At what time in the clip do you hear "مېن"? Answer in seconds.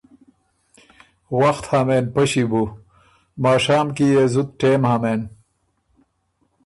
1.87-2.05, 5.01-5.21